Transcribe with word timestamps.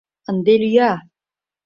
—Ынде 0.29 0.53
лӱя! 0.61 0.91